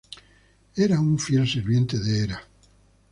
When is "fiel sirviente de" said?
1.19-2.17